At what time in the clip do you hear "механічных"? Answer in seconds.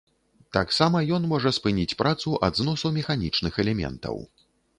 2.97-3.53